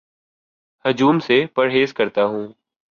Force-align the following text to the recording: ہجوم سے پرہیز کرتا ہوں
ہجوم 0.85 1.19
سے 1.19 1.45
پرہیز 1.55 1.93
کرتا 1.93 2.25
ہوں 2.25 2.47